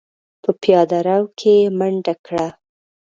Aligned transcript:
په 0.43 0.49
پياده 0.61 0.99
رو 1.07 1.19
کې 1.39 1.53
يې 1.61 1.67
منډه 1.79 2.13
کړه. 2.25 2.47